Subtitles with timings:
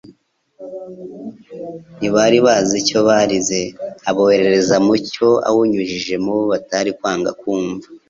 [1.97, 3.61] Ntibari bazi icyo barize.
[4.09, 7.87] Aboherereza muucyo awunyujije mu bo batari kwanga kumva.